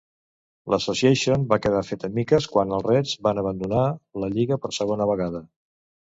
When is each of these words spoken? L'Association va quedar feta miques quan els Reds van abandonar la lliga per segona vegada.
L'Association 0.73 1.43
va 1.51 1.59
quedar 1.65 1.81
feta 1.89 2.09
miques 2.15 2.47
quan 2.55 2.73
els 2.79 2.87
Reds 2.89 3.13
van 3.29 3.43
abandonar 3.43 3.85
la 4.25 4.33
lliga 4.39 4.61
per 4.65 4.75
segona 4.81 5.11
vegada. 5.15 5.45